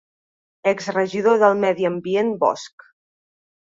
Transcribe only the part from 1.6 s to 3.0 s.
Medi Ambient: Bosch.